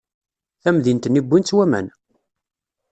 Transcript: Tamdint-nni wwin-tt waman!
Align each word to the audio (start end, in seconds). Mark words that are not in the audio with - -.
Tamdint-nni 0.63 1.21
wwin-tt 1.23 1.55
waman! 1.57 1.87